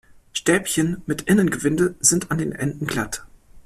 [0.33, 3.23] Stäbchen mit Innengewinde sind an den Enden glatt.